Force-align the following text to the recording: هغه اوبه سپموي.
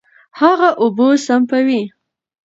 هغه 0.39 0.69
اوبه 0.81 1.07
سپموي. 1.25 1.81